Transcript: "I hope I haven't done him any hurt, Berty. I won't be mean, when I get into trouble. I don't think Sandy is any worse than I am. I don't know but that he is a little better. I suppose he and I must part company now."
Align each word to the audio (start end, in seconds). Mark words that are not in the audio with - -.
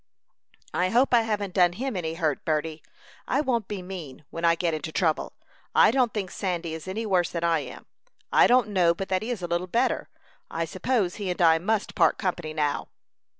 "I 0.73 0.89
hope 0.89 1.13
I 1.13 1.21
haven't 1.21 1.53
done 1.53 1.73
him 1.73 1.95
any 1.95 2.15
hurt, 2.15 2.43
Berty. 2.43 2.81
I 3.27 3.39
won't 3.39 3.67
be 3.67 3.83
mean, 3.83 4.25
when 4.31 4.43
I 4.43 4.55
get 4.55 4.73
into 4.73 4.91
trouble. 4.91 5.33
I 5.75 5.91
don't 5.91 6.11
think 6.11 6.31
Sandy 6.31 6.73
is 6.73 6.87
any 6.87 7.05
worse 7.05 7.29
than 7.29 7.43
I 7.43 7.59
am. 7.59 7.85
I 8.33 8.47
don't 8.47 8.69
know 8.69 8.95
but 8.95 9.09
that 9.09 9.21
he 9.21 9.29
is 9.29 9.43
a 9.43 9.47
little 9.47 9.67
better. 9.67 10.09
I 10.49 10.65
suppose 10.65 11.17
he 11.17 11.29
and 11.29 11.39
I 11.39 11.59
must 11.59 11.93
part 11.93 12.17
company 12.17 12.51
now." 12.51 12.87